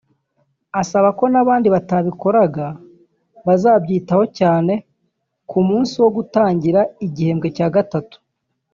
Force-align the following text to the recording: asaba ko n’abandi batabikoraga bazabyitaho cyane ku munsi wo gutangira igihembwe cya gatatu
asaba 0.81 1.09
ko 1.19 1.23
n’abandi 1.33 1.67
batabikoraga 1.75 2.65
bazabyitaho 3.47 4.23
cyane 4.39 4.73
ku 5.49 5.59
munsi 5.67 5.93
wo 6.03 6.09
gutangira 6.17 6.79
igihembwe 7.05 7.47
cya 7.57 7.69
gatatu 7.75 8.17